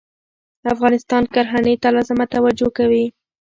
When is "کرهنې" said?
1.33-1.73